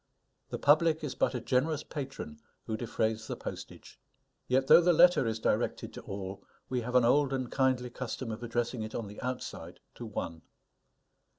[0.49, 3.99] The public is but a generous patron who defrays the postage.
[4.47, 8.31] Yet though the letter is directed to all, we have an old and kindly custom
[8.31, 10.41] of addressing it on the outside to one.